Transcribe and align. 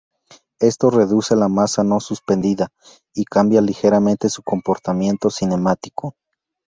Esto 0.59 0.89
reduce 0.89 1.35
la 1.35 1.47
masa 1.47 1.83
no 1.83 1.99
suspendida 1.99 2.69
y 3.13 3.23
cambia 3.23 3.61
ligeramente 3.61 4.29
su 4.29 4.41
comportamiento 4.41 5.29
cinemático. 5.29 6.15